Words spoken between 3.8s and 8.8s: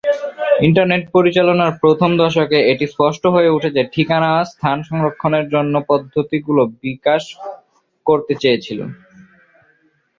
ঠিকানা স্থান সংরক্ষণের জন্য পদ্ধতিগুলি বিকাশ করতে হয়েছিল।